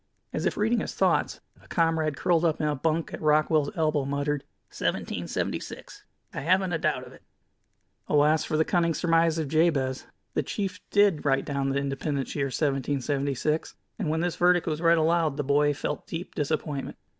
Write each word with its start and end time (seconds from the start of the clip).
As 0.33 0.47
if 0.47 0.57
reading 0.57 0.79
his 0.79 0.95
thoughts, 0.95 1.41
a 1.61 1.67
comrade 1.67 2.17
curled 2.17 2.43
up 2.43 2.59
in 2.59 2.67
a 2.67 2.73
bunk 2.73 3.13
at 3.13 3.21
Rockwell's 3.21 3.69
elbow 3.75 4.03
muttered, 4.03 4.43
"Seventeen 4.71 5.27
seventy 5.27 5.59
six, 5.59 6.05
I 6.33 6.41
haven't 6.41 6.73
a 6.73 6.79
doubt 6.79 7.03
of 7.05 7.13
it!" 7.13 7.21
Alas 8.07 8.43
for 8.43 8.57
the 8.57 8.65
cunning 8.65 8.95
surmise 8.95 9.37
of 9.37 9.47
Jabez, 9.47 10.07
the 10.33 10.41
chief 10.41 10.79
did 10.89 11.23
write 11.23 11.45
down 11.45 11.69
the 11.69 11.77
Independence 11.77 12.33
year, 12.33 12.47
"1776," 12.47 13.75
and 13.99 14.09
when 14.09 14.21
this 14.21 14.37
verdict 14.37 14.65
was 14.65 14.81
read 14.81 14.97
aloud 14.97 15.37
the 15.37 15.43
boy 15.43 15.71
felt 15.71 16.07
deep 16.07 16.33
disappointment. 16.33 16.97